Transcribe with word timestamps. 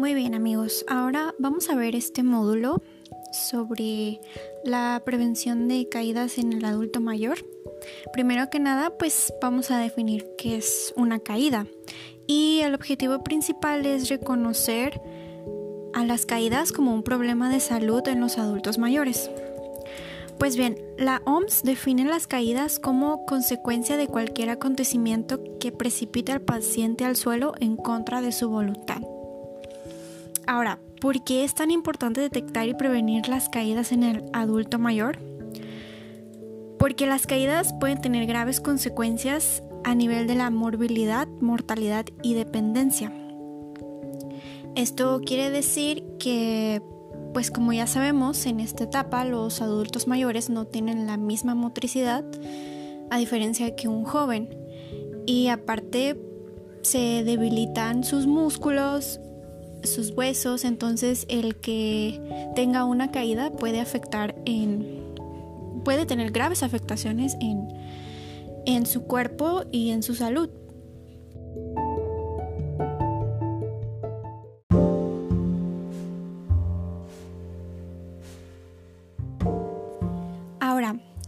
Muy 0.00 0.14
bien 0.14 0.34
amigos, 0.34 0.86
ahora 0.88 1.34
vamos 1.38 1.68
a 1.68 1.74
ver 1.74 1.94
este 1.94 2.22
módulo 2.22 2.82
sobre 3.32 4.18
la 4.64 5.02
prevención 5.04 5.68
de 5.68 5.90
caídas 5.90 6.38
en 6.38 6.54
el 6.54 6.64
adulto 6.64 7.02
mayor. 7.02 7.44
Primero 8.10 8.48
que 8.48 8.60
nada, 8.60 8.96
pues 8.96 9.30
vamos 9.42 9.70
a 9.70 9.76
definir 9.76 10.26
qué 10.38 10.56
es 10.56 10.94
una 10.96 11.18
caída. 11.18 11.66
Y 12.26 12.60
el 12.60 12.74
objetivo 12.74 13.22
principal 13.22 13.84
es 13.84 14.08
reconocer 14.08 15.02
a 15.92 16.06
las 16.06 16.24
caídas 16.24 16.72
como 16.72 16.94
un 16.94 17.02
problema 17.02 17.50
de 17.50 17.60
salud 17.60 18.00
en 18.08 18.20
los 18.20 18.38
adultos 18.38 18.78
mayores. 18.78 19.30
Pues 20.38 20.56
bien, 20.56 20.78
la 20.96 21.20
OMS 21.26 21.62
define 21.62 22.06
las 22.06 22.26
caídas 22.26 22.78
como 22.78 23.26
consecuencia 23.26 23.98
de 23.98 24.06
cualquier 24.06 24.48
acontecimiento 24.48 25.44
que 25.58 25.72
precipite 25.72 26.32
al 26.32 26.40
paciente 26.40 27.04
al 27.04 27.16
suelo 27.16 27.52
en 27.60 27.76
contra 27.76 28.22
de 28.22 28.32
su 28.32 28.48
voluntad. 28.48 29.02
Ahora, 30.50 30.80
¿por 31.00 31.22
qué 31.22 31.44
es 31.44 31.54
tan 31.54 31.70
importante 31.70 32.20
detectar 32.20 32.66
y 32.66 32.74
prevenir 32.74 33.28
las 33.28 33.48
caídas 33.48 33.92
en 33.92 34.02
el 34.02 34.24
adulto 34.32 34.80
mayor? 34.80 35.20
Porque 36.76 37.06
las 37.06 37.28
caídas 37.28 37.72
pueden 37.78 38.00
tener 38.00 38.26
graves 38.26 38.60
consecuencias 38.60 39.62
a 39.84 39.94
nivel 39.94 40.26
de 40.26 40.34
la 40.34 40.50
morbilidad, 40.50 41.28
mortalidad 41.40 42.06
y 42.24 42.34
dependencia. 42.34 43.12
Esto 44.74 45.20
quiere 45.24 45.50
decir 45.50 46.02
que 46.18 46.82
pues 47.32 47.52
como 47.52 47.72
ya 47.72 47.86
sabemos, 47.86 48.44
en 48.44 48.58
esta 48.58 48.82
etapa 48.82 49.24
los 49.24 49.62
adultos 49.62 50.08
mayores 50.08 50.50
no 50.50 50.66
tienen 50.66 51.06
la 51.06 51.16
misma 51.16 51.54
motricidad 51.54 52.24
a 53.08 53.18
diferencia 53.18 53.76
que 53.76 53.86
un 53.86 54.02
joven. 54.02 54.48
Y 55.26 55.46
aparte 55.46 56.20
se 56.82 57.22
debilitan 57.22 58.02
sus 58.02 58.26
músculos, 58.26 59.20
sus 59.84 60.10
huesos, 60.10 60.64
entonces 60.64 61.26
el 61.28 61.56
que 61.56 62.20
tenga 62.54 62.84
una 62.84 63.10
caída 63.10 63.50
puede 63.50 63.80
afectar 63.80 64.34
en 64.44 65.00
puede 65.84 66.04
tener 66.04 66.30
graves 66.30 66.62
afectaciones 66.62 67.36
en 67.40 67.68
en 68.66 68.86
su 68.86 69.02
cuerpo 69.02 69.64
y 69.70 69.90
en 69.90 70.02
su 70.02 70.14
salud. 70.14 70.50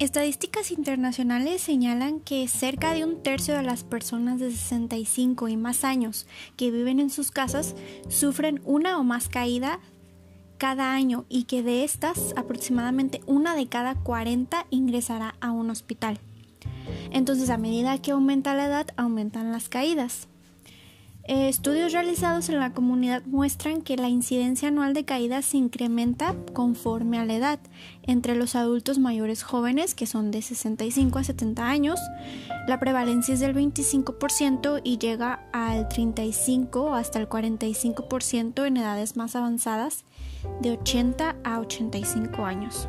Estadísticas 0.00 0.72
internacionales 0.72 1.62
señalan 1.62 2.18
que 2.18 2.48
cerca 2.48 2.94
de 2.94 3.04
un 3.04 3.22
tercio 3.22 3.54
de 3.54 3.62
las 3.62 3.84
personas 3.84 4.40
de 4.40 4.50
65 4.50 5.46
y 5.46 5.56
más 5.56 5.84
años 5.84 6.26
que 6.56 6.72
viven 6.72 6.98
en 6.98 7.10
sus 7.10 7.30
casas 7.30 7.76
sufren 8.08 8.60
una 8.64 8.98
o 8.98 9.04
más 9.04 9.28
caída 9.28 9.78
cada 10.58 10.92
año 10.92 11.26
y 11.28 11.44
que 11.44 11.62
de 11.62 11.84
estas 11.84 12.34
aproximadamente 12.36 13.20
una 13.26 13.54
de 13.54 13.68
cada 13.68 13.94
40 13.94 14.66
ingresará 14.70 15.36
a 15.40 15.52
un 15.52 15.70
hospital. 15.70 16.18
Entonces 17.12 17.48
a 17.48 17.56
medida 17.56 18.02
que 18.02 18.10
aumenta 18.10 18.54
la 18.54 18.66
edad 18.66 18.88
aumentan 18.96 19.52
las 19.52 19.68
caídas. 19.68 20.26
Eh, 21.26 21.48
estudios 21.48 21.92
realizados 21.92 22.50
en 22.50 22.58
la 22.58 22.74
comunidad 22.74 23.22
muestran 23.24 23.80
que 23.80 23.96
la 23.96 24.10
incidencia 24.10 24.68
anual 24.68 24.92
de 24.92 25.06
caídas 25.06 25.46
se 25.46 25.56
incrementa 25.56 26.34
conforme 26.52 27.18
a 27.18 27.24
la 27.24 27.34
edad. 27.34 27.58
Entre 28.02 28.34
los 28.34 28.54
adultos 28.54 28.98
mayores 28.98 29.42
jóvenes, 29.42 29.94
que 29.94 30.06
son 30.06 30.30
de 30.30 30.42
65 30.42 31.18
a 31.18 31.24
70 31.24 31.66
años, 31.66 31.98
la 32.68 32.78
prevalencia 32.78 33.32
es 33.32 33.40
del 33.40 33.54
25% 33.54 34.82
y 34.84 34.98
llega 34.98 35.48
al 35.54 35.88
35 35.88 36.94
hasta 36.94 37.20
el 37.20 37.28
45% 37.28 38.66
en 38.66 38.76
edades 38.76 39.16
más 39.16 39.34
avanzadas, 39.34 40.04
de 40.60 40.72
80 40.72 41.36
a 41.42 41.58
85 41.58 42.44
años. 42.44 42.86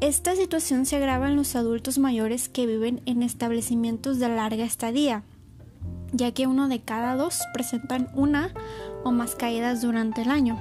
Esta 0.00 0.36
situación 0.36 0.86
se 0.86 0.94
agrava 0.94 1.28
en 1.28 1.34
los 1.34 1.56
adultos 1.56 1.98
mayores 1.98 2.48
que 2.48 2.66
viven 2.66 3.00
en 3.06 3.24
establecimientos 3.24 4.20
de 4.20 4.28
larga 4.28 4.64
estadía, 4.64 5.24
ya 6.16 6.32
que 6.32 6.46
uno 6.46 6.68
de 6.68 6.80
cada 6.80 7.16
dos 7.16 7.40
presentan 7.52 8.08
una 8.14 8.52
o 9.04 9.12
más 9.12 9.34
caídas 9.34 9.82
durante 9.82 10.22
el 10.22 10.30
año. 10.30 10.58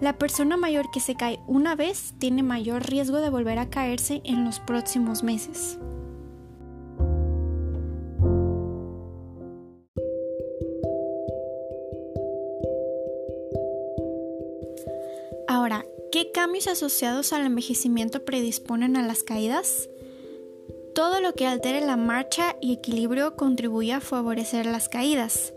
La 0.00 0.16
persona 0.16 0.56
mayor 0.56 0.90
que 0.92 1.00
se 1.00 1.16
cae 1.16 1.40
una 1.48 1.74
vez 1.74 2.14
tiene 2.18 2.42
mayor 2.42 2.88
riesgo 2.88 3.20
de 3.20 3.30
volver 3.30 3.58
a 3.58 3.68
caerse 3.68 4.20
en 4.24 4.44
los 4.44 4.60
próximos 4.60 5.24
meses. 5.24 5.78
Ahora, 15.48 15.84
¿qué 16.12 16.30
cambios 16.30 16.68
asociados 16.68 17.32
al 17.32 17.44
envejecimiento 17.44 18.24
predisponen 18.24 18.96
a 18.96 19.02
las 19.02 19.24
caídas? 19.24 19.88
Todo 20.98 21.20
lo 21.20 21.32
que 21.32 21.46
altere 21.46 21.80
la 21.80 21.96
marcha 21.96 22.56
y 22.60 22.72
equilibrio 22.72 23.36
contribuye 23.36 23.92
a 23.92 24.00
favorecer 24.00 24.66
las 24.66 24.88
caídas. 24.88 25.52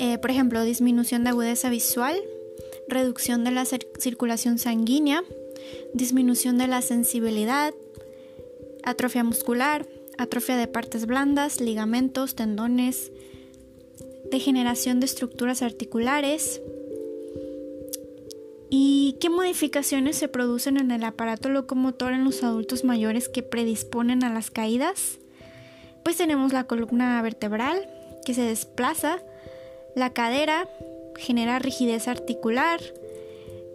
Eh, 0.00 0.18
por 0.18 0.32
ejemplo, 0.32 0.64
disminución 0.64 1.22
de 1.22 1.30
agudeza 1.30 1.70
visual, 1.70 2.16
reducción 2.88 3.44
de 3.44 3.52
la 3.52 3.64
circulación 3.64 4.58
sanguínea, 4.58 5.22
disminución 5.94 6.58
de 6.58 6.66
la 6.66 6.82
sensibilidad, 6.82 7.72
atrofia 8.82 9.22
muscular, 9.22 9.86
atrofia 10.18 10.56
de 10.56 10.66
partes 10.66 11.06
blandas, 11.06 11.60
ligamentos, 11.60 12.34
tendones, 12.34 13.12
degeneración 14.32 14.98
de 14.98 15.06
estructuras 15.06 15.62
articulares, 15.62 16.60
¿Y 18.74 19.18
qué 19.20 19.28
modificaciones 19.28 20.16
se 20.16 20.28
producen 20.28 20.78
en 20.78 20.92
el 20.92 21.04
aparato 21.04 21.50
locomotor 21.50 22.14
en 22.14 22.24
los 22.24 22.42
adultos 22.42 22.84
mayores 22.84 23.28
que 23.28 23.42
predisponen 23.42 24.24
a 24.24 24.32
las 24.32 24.50
caídas? 24.50 25.18
Pues 26.02 26.16
tenemos 26.16 26.54
la 26.54 26.64
columna 26.64 27.20
vertebral 27.20 27.86
que 28.24 28.32
se 28.32 28.40
desplaza, 28.40 29.18
la 29.94 30.14
cadera 30.14 30.70
genera 31.16 31.58
rigidez 31.58 32.08
articular, 32.08 32.80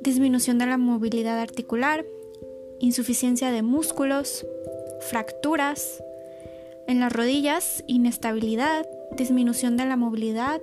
disminución 0.01 0.57
de 0.57 0.65
la 0.65 0.79
movilidad 0.79 1.39
articular, 1.39 2.03
insuficiencia 2.79 3.51
de 3.51 3.61
músculos, 3.61 4.47
fracturas, 5.11 6.03
en 6.87 6.99
las 6.99 7.13
rodillas, 7.13 7.83
inestabilidad, 7.85 8.87
disminución 9.15 9.77
de 9.77 9.85
la 9.85 9.95
movilidad 9.95 10.59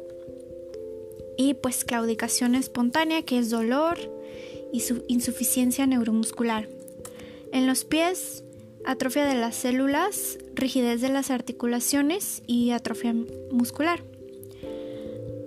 y 1.37 1.55
pues 1.55 1.85
claudicación 1.85 2.55
espontánea 2.55 3.23
que 3.23 3.39
es 3.39 3.51
dolor, 3.51 3.99
y 4.75 4.81
su 4.81 5.05
insuficiencia 5.07 5.87
neuromuscular. 5.87 6.69
En 7.53 7.69
los 7.69 7.85
pies, 7.85 8.43
atrofia 8.85 9.25
de 9.25 9.37
las 9.37 9.55
células, 9.55 10.37
rigidez 10.55 11.01
de 11.01 11.11
las 11.11 11.31
articulaciones 11.31 12.43
y 12.49 12.73
atrofia 12.73 13.15
muscular. 13.53 14.03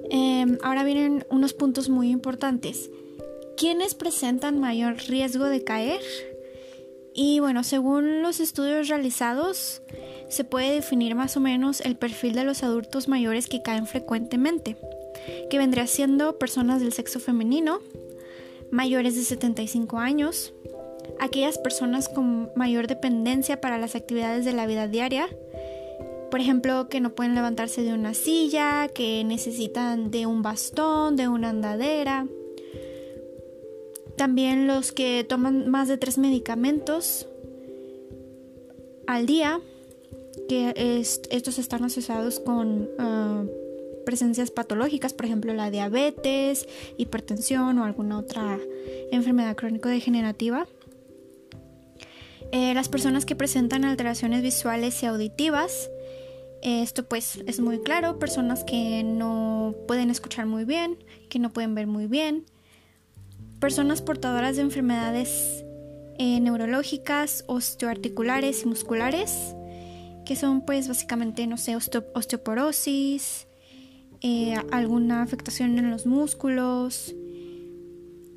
Em, 0.09 0.57
ahora 0.63 0.85
vienen 0.85 1.25
unos 1.29 1.53
puntos 1.53 1.89
muy 1.89 2.09
importantes. 2.09 2.89
¿Quiénes 3.57 3.95
presentan 3.95 4.61
mayor 4.61 4.95
riesgo 5.09 5.43
de 5.43 5.65
caer? 5.65 6.01
Y 7.13 7.41
bueno, 7.41 7.65
según 7.65 8.21
los 8.21 8.39
estudios 8.39 8.87
realizados, 8.87 9.81
se 10.29 10.43
puede 10.43 10.73
definir 10.73 11.15
más 11.15 11.37
o 11.37 11.39
menos 11.39 11.81
el 11.81 11.95
perfil 11.95 12.33
de 12.33 12.43
los 12.43 12.63
adultos 12.63 13.07
mayores 13.07 13.47
que 13.47 13.61
caen 13.61 13.87
frecuentemente, 13.87 14.77
que 15.49 15.57
vendría 15.57 15.87
siendo 15.87 16.37
personas 16.37 16.81
del 16.81 16.93
sexo 16.93 17.19
femenino, 17.19 17.79
mayores 18.71 19.15
de 19.15 19.21
75 19.21 19.97
años, 19.99 20.53
aquellas 21.19 21.57
personas 21.57 22.09
con 22.09 22.51
mayor 22.55 22.87
dependencia 22.87 23.61
para 23.61 23.77
las 23.77 23.95
actividades 23.95 24.45
de 24.45 24.53
la 24.53 24.67
vida 24.67 24.87
diaria, 24.87 25.29
por 26.29 26.41
ejemplo, 26.41 26.89
que 26.89 26.99
no 26.99 27.15
pueden 27.15 27.35
levantarse 27.35 27.83
de 27.83 27.93
una 27.93 28.13
silla, 28.13 28.89
que 28.89 29.23
necesitan 29.23 30.11
de 30.11 30.25
un 30.25 30.41
bastón, 30.41 31.15
de 31.15 31.29
una 31.29 31.49
andadera. 31.49 32.27
También 34.17 34.67
los 34.67 34.91
que 34.91 35.23
toman 35.23 35.69
más 35.69 35.87
de 35.87 35.97
tres 35.97 36.17
medicamentos 36.17 37.27
al 39.05 39.25
día, 39.25 39.61
que 40.47 40.73
estos 41.29 41.59
están 41.59 41.83
asociados 41.83 42.39
con 42.39 42.89
ah, 42.99 43.43
presencias 44.05 44.51
patológicas, 44.51 45.13
por 45.13 45.25
ejemplo 45.25 45.53
la 45.53 45.69
diabetes, 45.69 46.67
hipertensión 46.97 47.77
o 47.79 47.83
alguna 47.83 48.19
otra 48.19 48.59
enfermedad 49.11 49.55
crónico-degenerativa. 49.55 50.67
Eh, 52.53 52.73
las 52.73 52.87
personas 52.87 53.25
que 53.25 53.35
presentan 53.35 53.83
alteraciones 53.83 54.41
visuales 54.41 55.03
y 55.03 55.05
auditivas, 55.05 55.89
esto 56.61 57.07
pues 57.07 57.39
es 57.45 57.59
muy 57.59 57.79
claro, 57.79 58.19
personas 58.19 58.63
que 58.63 59.03
no 59.03 59.75
pueden 59.87 60.09
escuchar 60.09 60.45
muy 60.45 60.63
bien, 60.63 60.97
que 61.29 61.39
no 61.39 61.51
pueden 61.51 61.75
ver 61.75 61.87
muy 61.87 62.07
bien, 62.07 62.45
personas 63.59 64.01
portadoras 64.01 64.55
de 64.55 64.61
enfermedades 64.61 65.65
eh, 66.17 66.39
neurológicas, 66.39 67.43
osteoarticulares 67.47 68.63
y 68.63 68.67
musculares, 68.67 69.53
que 70.27 70.35
son 70.35 70.59
pues 70.61 70.89
básicamente, 70.89 71.47
no 71.47 71.55
sé, 71.55 71.77
osteoporosis, 71.77 73.47
eh, 74.19 74.55
alguna 74.71 75.21
afectación 75.21 75.79
en 75.79 75.89
los 75.89 76.05
músculos, 76.05 77.15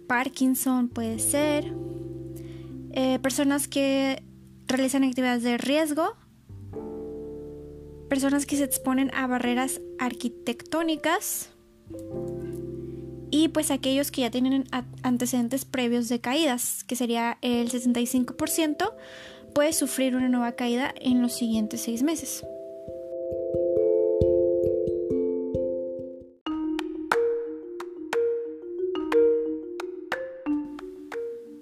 Parkinson 0.06 0.88
puede 0.88 1.18
ser, 1.18 1.74
eh, 2.92 3.18
personas 3.18 3.66
que 3.66 4.22
realizan 4.68 5.02
actividades 5.02 5.42
de 5.42 5.58
riesgo, 5.58 6.14
personas 8.08 8.46
que 8.46 8.54
se 8.56 8.64
exponen 8.64 9.12
a 9.12 9.26
barreras 9.26 9.80
arquitectónicas 9.98 11.50
y 13.32 13.48
pues 13.48 13.72
aquellos 13.72 14.12
que 14.12 14.20
ya 14.20 14.30
tienen 14.30 14.64
antecedentes 15.02 15.64
previos 15.64 16.08
de 16.08 16.20
caídas, 16.20 16.84
que 16.84 16.94
sería 16.94 17.38
el 17.42 17.68
65%, 17.68 18.92
puede 19.54 19.72
sufrir 19.72 20.16
una 20.16 20.28
nueva 20.28 20.52
caída 20.52 20.94
en 21.00 21.22
los 21.22 21.32
siguientes 21.32 21.82
seis 21.82 22.02
meses. 22.02 22.44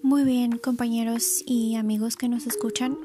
Muy 0.02 0.25
bien, 0.25 0.58
compañeros 0.58 1.43
y 1.46 1.76
amigos 1.76 2.17
que 2.17 2.29
nos 2.29 2.46
escuchan. 2.46 2.99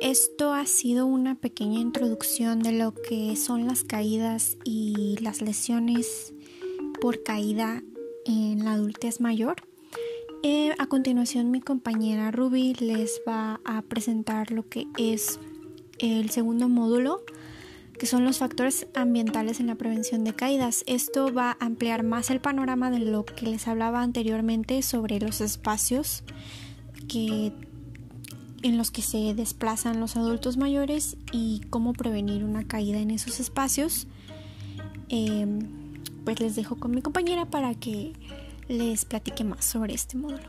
Esto 0.00 0.52
ha 0.52 0.66
sido 0.66 1.06
una 1.06 1.36
pequeña 1.36 1.80
introducción 1.80 2.60
de 2.60 2.72
lo 2.72 2.92
que 2.92 3.36
son 3.36 3.66
las 3.66 3.84
caídas 3.84 4.58
y 4.64 5.16
las 5.20 5.40
lesiones 5.40 6.34
por 7.00 7.22
caída 7.22 7.82
en 8.24 8.64
la 8.64 8.72
adultez 8.72 9.20
mayor. 9.20 9.56
Eh, 10.44 10.74
a 10.78 10.86
continuación 10.86 11.52
mi 11.52 11.60
compañera 11.60 12.32
Ruby 12.32 12.74
les 12.74 13.20
va 13.28 13.60
a 13.64 13.80
presentar 13.82 14.50
lo 14.50 14.68
que 14.68 14.88
es 14.98 15.38
el 16.00 16.30
segundo 16.30 16.68
módulo, 16.68 17.22
que 17.96 18.06
son 18.06 18.24
los 18.24 18.38
factores 18.38 18.88
ambientales 18.96 19.60
en 19.60 19.68
la 19.68 19.76
prevención 19.76 20.24
de 20.24 20.34
caídas. 20.34 20.82
Esto 20.88 21.32
va 21.32 21.52
a 21.52 21.64
ampliar 21.64 22.02
más 22.02 22.28
el 22.30 22.40
panorama 22.40 22.90
de 22.90 22.98
lo 22.98 23.24
que 23.24 23.46
les 23.46 23.68
hablaba 23.68 24.02
anteriormente 24.02 24.82
sobre 24.82 25.20
los 25.20 25.40
espacios 25.40 26.24
que, 27.06 27.52
en 28.64 28.76
los 28.76 28.90
que 28.90 29.02
se 29.02 29.34
desplazan 29.34 30.00
los 30.00 30.16
adultos 30.16 30.56
mayores 30.56 31.16
y 31.30 31.60
cómo 31.70 31.92
prevenir 31.92 32.42
una 32.42 32.64
caída 32.64 32.98
en 32.98 33.12
esos 33.12 33.38
espacios. 33.38 34.08
Em, 35.08 35.60
pues 36.24 36.40
les 36.40 36.56
dejo 36.56 36.76
con 36.76 36.90
mi 36.90 37.00
compañera 37.00 37.46
para 37.46 37.74
que 37.76 38.12
les 38.72 39.04
platique 39.04 39.44
más 39.44 39.64
sobre 39.64 39.94
este 39.94 40.16
módulo. 40.16 40.44